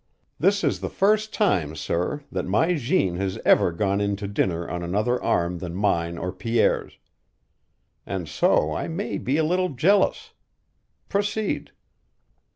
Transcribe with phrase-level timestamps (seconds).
[0.39, 4.67] This is the first time, sir, that my Jeanne has ever gone in to dinner
[4.67, 6.97] on another arm than mine or Pierre's.
[8.03, 10.33] And so I may be a little jealous.
[11.07, 11.69] Proceed."